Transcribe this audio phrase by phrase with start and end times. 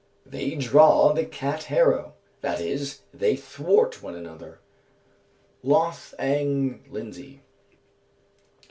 [0.31, 4.59] _"They draw the Cat Harrow" that is, they thwart one another.
[5.61, 6.15] Loth.
[6.17, 7.41] Ang., LYNDSEY.